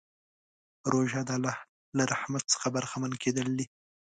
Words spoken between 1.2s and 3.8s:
د الله له رحمت څخه برخمن کېدل دي.